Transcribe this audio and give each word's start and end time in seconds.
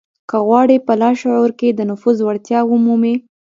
که 0.29 0.37
غواړئ 0.47 0.77
په 0.87 0.93
لاشعور 1.01 1.51
کې 1.59 1.69
د 1.73 1.79
نفوذ 1.89 2.17
وړتيا 2.23 2.59
ومومئ. 2.65 3.15